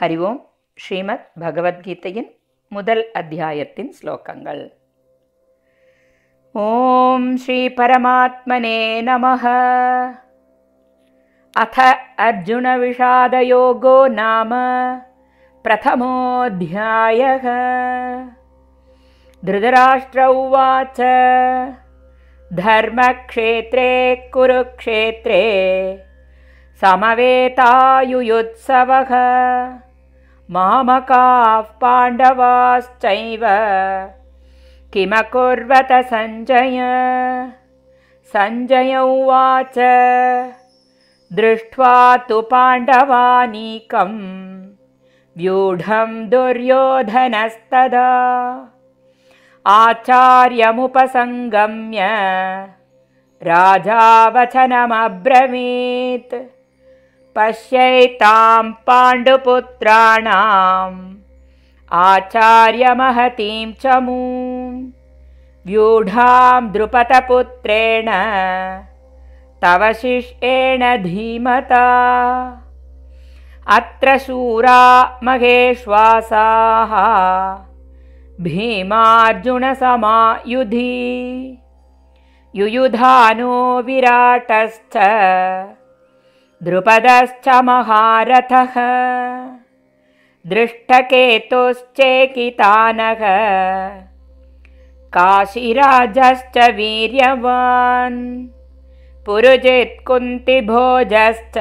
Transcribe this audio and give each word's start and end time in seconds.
ஹரி 0.00 0.18
ஓம் 0.28 0.40
ஸ்ரீமத் 0.78 1.26
பகவத்கீதையின் 1.40 2.30
முதல் 2.72 3.04
அத்தியாயத்தின் 3.12 3.90
ஸ்லோகங்கள் 3.98 4.62
ஓம் 6.54 7.30
ஸ்ரீ 7.36 7.58
பரமாத்மனே 7.78 8.78
நமः 9.02 9.44
अथ 11.56 11.76
अर्जुनविषादयोगो 12.20 13.94
नाम 14.16 14.50
प्रथमोऽध्यायः 15.64 17.46
धृतराष्ट्र 19.42 20.26
उवाच 20.34 20.98
धर्मक्षेत्रे 22.50 23.88
कुरुक्षेत्रे 24.34 25.40
समवेतायुयुत्सवः 26.82 27.92
मामकाः 30.55 31.61
पाण्डवाश्चैव 31.81 33.43
किमकुर्वत 34.93 35.91
सञ्जय? 36.09 36.77
सञ्जय 38.33 38.93
उवाच 38.97 39.77
दृष्ट्वा 41.39 41.95
तु 42.29 42.37
पाण्डवानीकं 42.51 44.13
व्यूढं 45.37 46.11
दुर्योधनस्तदा 46.29 48.07
आचार्यमुपसङ्गम्य 49.79 51.99
राजावचनमब्रवीत् 53.49 56.35
पश्यैतां 57.35 58.63
पाण्डुपुत्राणाम् 58.87 59.39
आचार्यमहतीं 61.91 63.67
च 63.83 63.95
मूं 64.05 64.71
व्यूढां 65.65 66.59
द्रुपदपुत्रेण 66.71 68.09
तव 69.63 69.81
शिष्येण 70.01 70.81
धीमता। 71.03 71.87
अत्र 73.77 74.17
शूरा 74.25 74.83
महेश्वासाः 75.23 76.93
भीमार्जुनसमायुधि। 78.43 79.67
युयुधानो 82.55 83.55
विराटश्च 83.87 84.95
द्रुपदश्च 86.63 87.47
महारथः 87.49 88.73
दृष्टकेतुश्चेकितानः 90.47 93.21
काशीराजश्च 95.13 96.57
वीर्यवान्। 96.57 98.47
पुरुजित्कुन्तिभोजश्च। 99.25 101.57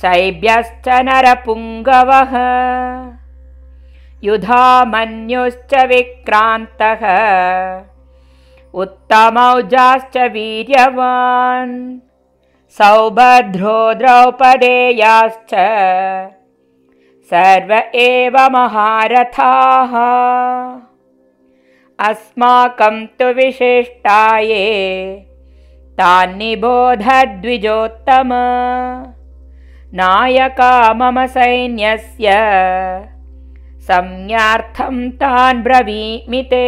शैब्यश्च 0.00 0.88
नरपुङ्गवः। 0.88 2.34
युधामन्युश्च 4.24 5.84
विक्रान्तः। 5.84 7.06
उत्तमौजाश्च 8.74 10.18
वीर्यवान् 10.18 11.98
सौभद्रो 12.78 13.94
द्रौपदेयाश्च 13.94 15.54
सर्व 17.30 17.98
एव 17.98 18.48
महारथाः। 18.52 19.92
अस्माकं 21.98 23.06
तु 23.18 23.24
विशिष्टाये 23.24 25.16
तान्निबोधद्विजोत्तम। 26.00 28.28
नायका 29.94 30.94
मम 30.94 31.26
सैन्यस्य 31.26 32.30
संज्ञार्थं 33.88 35.10
तान् 35.10 35.62
ब्रवीमि 35.62 36.42
ते। 36.42 36.66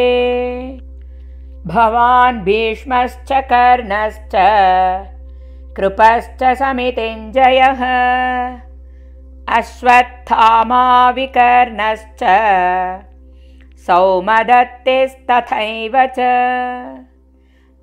भवान् 1.67 2.41
भीष्मश्च 2.41 3.33
कर्णश्च 3.53 4.33
कृपश्च 5.79 6.41
समितिञ्जयः 6.59 7.83
अश्वत्थामाविकर्णश्च 9.57 12.23
सौमदत्तिस्तथैव 13.87 15.95
च। 16.17 16.19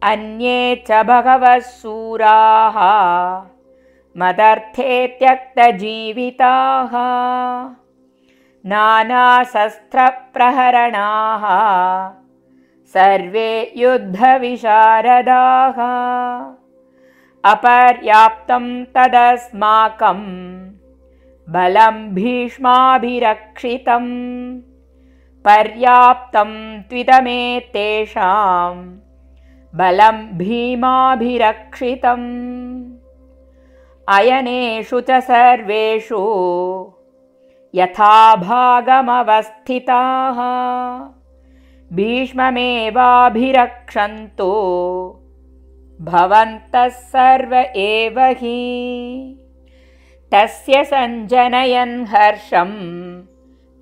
अन्ये 0.09 0.57
च 0.87 0.89
बहवः 1.09 1.55
शूराः 1.67 2.79
मदर्थे 4.23 4.97
त्यक्तजीविताः 5.21 6.97
नानाशस्त्रप्रहरणाः 8.73 11.45
सर्वे 12.97 13.49
युद्धविशारदाः 13.77 15.79
अपर्याप्तं 17.45 18.83
तदस्माकं। 18.83 20.21
बलं 21.49 22.15
भीष्माभिरक्षितं 22.15 24.05
पर्याप्तं 25.45 26.81
त्विदमे 26.81 27.69
तेषां 27.73 28.75
बलं 29.75 30.37
भीमाभिरक्षितम्। 30.37 32.23
अयनेषु 34.15 35.01
च 35.01 35.11
सर्वेषु 35.11 36.21
यथा 37.75 38.35
भागमवस्थिताः 38.35 40.39
भीष्ममेवाभिरक्षन्तु 41.95 44.51
भवन्तः 46.01 46.87
सर्व 46.87 47.55
एव 47.75 48.19
हि। 48.19 49.39
तस्य 50.31 50.83
सञ्जनयन् 50.83 52.05
हर्षं 52.05 52.71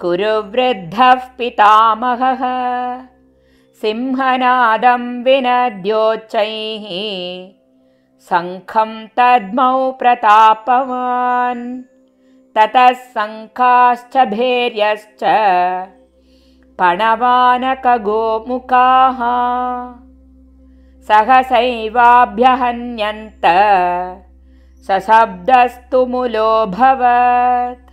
कुरु 0.01 0.41
वृद्धः 0.51 1.13
पितामहः। 1.13 2.43
सिंहनादं 3.81 5.23
विनद्योच्चैः 5.23 6.85
शङ्खं 8.29 9.07
तद्मौ 9.07 9.91
प्रतापवान्। 9.91 11.83
ततः 12.57 12.93
शङ्खाश्च 12.93 14.17
भैर्यश्च। 14.17 15.23
पणवानकगोमुखाः 16.79 17.43
सहसैवाभ्यहन्यन्त। 21.07 23.41
सशब्दस्तु 24.87 26.05
मुलोऽभवत्। 26.05 27.89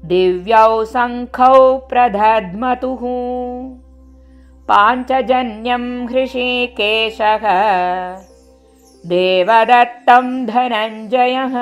दिव्यौ 0.05 0.85
शङ्खौ 0.85 1.77
प्रदध्मतुः 1.77 2.99
पाञ्चजन्यं 4.69 6.07
हृषीकेशः 6.07 7.47
देवदत्तं 9.05 10.45
धनञ्जयः। 10.45 11.53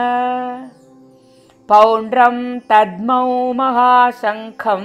पौण्ड्रं 1.70 2.60
तद्मौ 2.60 3.54
महाशङ्खं 3.54 4.84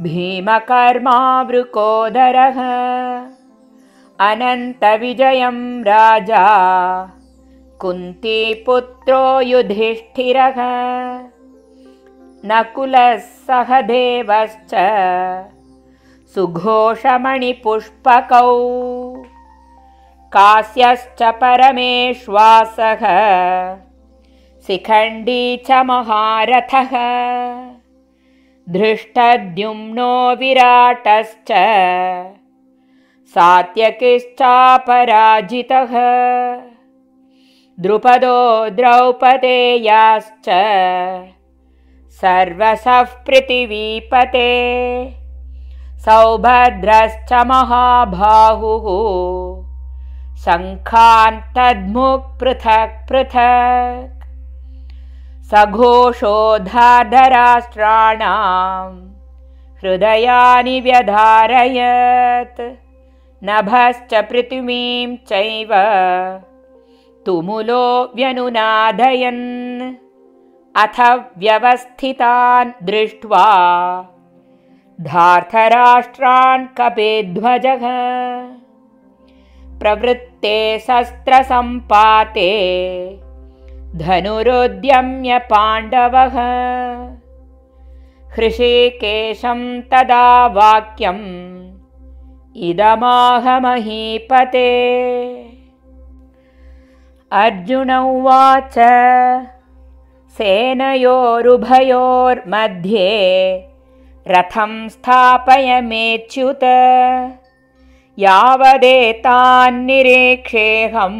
भीमकर्मावृकोदरः। 0.00 0.88
अनन्तविजयं 4.30 5.82
राजा। 5.82 6.46
कुन्तीपुत्रो 7.80 9.40
युधिष्ठिरः। 9.40 10.54
नकुलः 12.44 13.16
सह 13.18 13.80
देवश्च 13.80 14.74
सुघोषमणिपुष्पकौ 16.34 17.48
कास्यश्च 20.32 21.22
परमेश्वासः। 21.22 23.02
शिखण्डी 24.66 25.56
च 25.56 25.70
महारथः। 25.70 26.90
धृष्टद्युम्नो 28.72 30.34
विराटश्च। 30.34 31.52
सात्यकिश्चापराजितः। 33.34 34.22
द्रुपदो 37.80 38.68
द्रौपदेयाश्च। 38.68 40.50
सर्वसः 42.10 43.02
पृथिवीपते। 43.02 44.48
सौभद्रश्च 45.98 47.32
महाबाहुः 47.32 48.88
शङ्खान्तद्मुक् 50.44 52.26
पृथक्। 52.40 52.98
पृथक् 53.08 54.18
सघोषोधाधराष्ट्राणां 55.50 56.28
हृदयानि 59.80 60.76
व्यधारयत्। 60.80 62.60
नभश्च 63.48 64.12
पृथिवीं 64.30 65.08
चैव 65.30 65.72
तुमुलो 67.26 67.86
व्यनुनादयन्। 68.16 69.42
अथ 70.82 70.98
व्यवस्थितान् 71.38 72.72
दृष्ट्वा 72.86 73.46
धार्थराष्ट्रान् 75.00 76.66
कपेध्वजः 76.78 77.84
प्रवृत्ते 79.80 80.78
शस्त्रसम्पाते 80.78 82.50
धनुरुद्यम्य 83.96 85.38
पाण्डवः। 85.52 86.36
हृषिकेशं 88.34 89.60
तदा 89.80 90.46
वाक्यम् 90.46 91.26
इदमाहमहीपते। 92.68 94.70
अर्जुन 97.32 97.90
उवाच 97.92 98.76
सेनयोरुभयोर्मध्ये 100.38 101.18
रथं 104.28 104.88
स्थापयमेच्युत 104.88 106.64
यावदेतान्निरीक्षेऽहं 108.20 111.16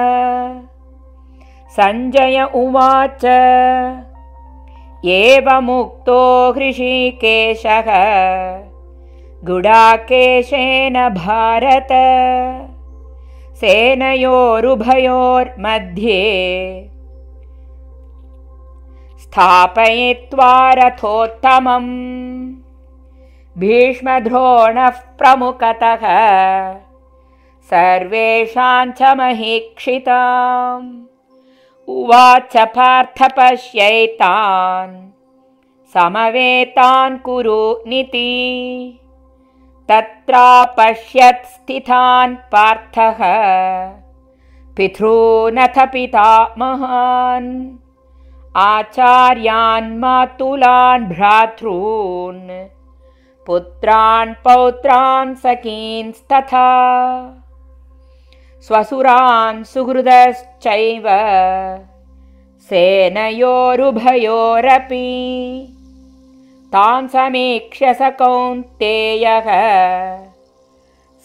सञ्जय 1.76 2.48
उवाच 2.56 3.26
एवमुक्तो 5.06 6.18
हृषीकेशः। 6.54 7.88
गुडाकेशेन 9.44 10.98
भारत 11.10 11.94
सेनयोरुभयोर्मध्ये। 13.58 14.42
स्थापयित्वा 19.20 20.74
रथोत्तमम् 20.74 21.94
भीष्मद्रोणः 23.58 24.90
प्रमुखतः 24.90 26.04
सर्वेषां 27.70 28.92
च 28.92 29.02
महीक्षिताम्। 29.02 31.04
उवाच 31.88 32.58
पार्थ 32.58 33.24
पश्यैतान् 33.24 35.12
समवेतान् 35.94 37.20
कुरु 37.20 37.76
निति। 37.88 39.00
तत्रापश्यत् 39.90 41.46
स्थितान् 41.46 42.36
पार्थः। 42.36 43.18
पितॄनथ 44.78 45.80
पिता 45.80 46.56
महान्। 46.58 47.78
आचार्यान् 48.56 49.98
मातुलान् 49.98 51.06
भ्रातॄन्। 51.06 52.68
पुत्रान् 53.48 54.34
पौत्रान् 54.34 55.36
सखींस्तथा 55.36 56.68
स्वसुरान् 58.66 59.64
सुहृदश्चैव 59.64 61.04
सेनयोरुभयोरपि 62.70 63.44
तान् 66.74 67.08
समीक्ष्य 67.08 67.94
स 67.94 68.12
कौन्तेयः। 68.22 69.48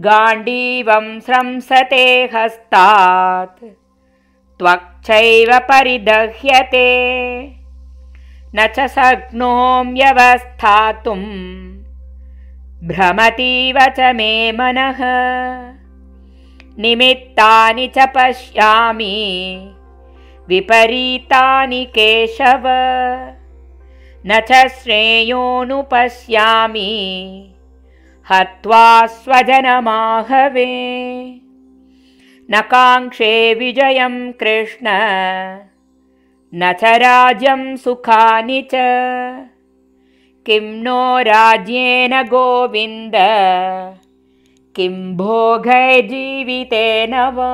गाण्डीवं 0.00 1.20
स्रंसते 1.20 2.30
हस्तात् 2.34 3.81
त्वक्चैव 4.62 5.58
परिदह्यते। 5.58 7.02
न 8.54 8.66
च 8.66 8.86
शक्नोम्यवस्थातुम् 8.86 10.04
भ्रमतीव 12.88 13.78
च 13.80 14.00
मे 14.00 14.52
मनः। 14.52 15.00
निमित्तानि 16.78 17.86
च 17.98 18.06
पश्यामि। 18.16 19.14
विपरीतानि 20.48 21.84
केशव। 21.84 22.62
न 24.26 24.40
च 24.40 24.68
श्रेयोनुपश्यामि 24.68 25.94
हत्वा 28.30 29.06
स्वजनमाहवे 29.06 30.68
काङ्क्षे 32.50 33.54
विजयं 33.54 34.32
कृष्ण। 34.32 34.86
न 36.54 36.72
च 36.72 36.84
राज्यं 36.84 37.76
सुखानि 37.76 38.62
च। 38.62 38.70
किं 40.46 40.82
नो 40.82 41.18
राज्येन 41.18 42.22
गोविन्द। 42.22 43.12
किं 44.76 45.16
भोगैर्जीवितेन 45.16 47.14
वा। 47.14 47.52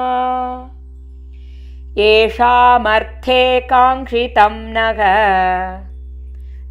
येषामर्थे 1.99 3.61
काङ्क्षितं 3.61 4.51
नग 4.53 5.01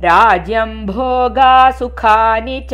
राज्यं 0.05 0.86
भोगा 0.86 1.71
सुखानि 1.71 2.67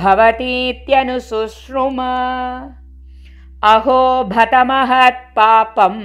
भवतीत्यनुशुश्रुम 0.00 2.00
अहो 3.72 4.00
भतमहत्पापम् 4.34 6.02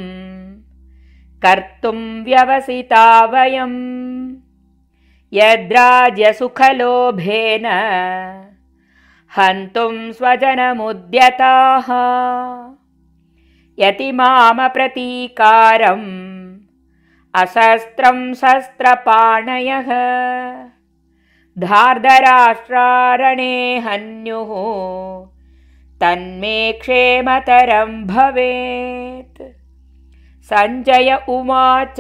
कर्तुं 1.45 2.24
व्यवसिता 2.24 3.25
वयम्। 3.25 4.36
यद्राज्यसुखलोभेन 5.33 7.65
हन्तुं 9.38 10.12
स्वजनमुद्यताः। 10.12 11.88
यतिमामप्रतीकारम् 13.79 16.60
अशस्त्रं 17.36 18.33
शस्त्रपाणयः। 18.33 19.91
धार्धराष्ट्रारणे 21.60 23.79
हन्युः 23.79 24.51
तन्मे 26.01 26.71
क्षेमतरं 26.71 28.07
भवेत् 28.07 29.60
सञ्जय 30.53 31.10
उवाच। 31.29 32.00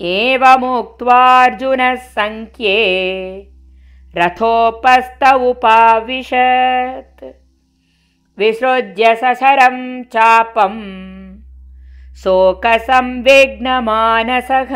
एवमुक्त्वार्जुनः 0.00 1.94
सङ्ख्ये 1.94 2.76
रथोपस्त 4.16 5.24
उपाविशत्। 5.48 7.24
विसृज्य 8.38 9.14
सशरं 9.14 9.76
चापं 10.14 10.74
शोकसंविघ्नमानसः। 12.22 14.72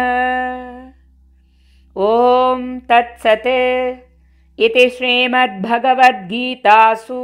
ॐ 1.96 2.78
तत्सत् 2.88 3.48
इति 4.58 4.88
श्रीमद्भगवद्गीतासु 4.90 7.20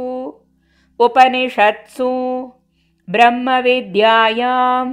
उपनिषत्सु 0.99 2.09
ब्रह्मविद्यायां 3.11 4.85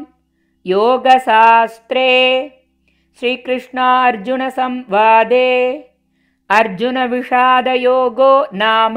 योगशास्त्रे 0.67 2.09
श्रीकृष्णार्जुनसंवादे 3.21 5.50
अर्जुनविषादयोगो 6.50 8.33
नाम 8.62 8.97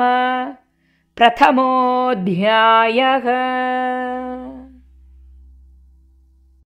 प्रथमोऽध्यायः 1.17 3.27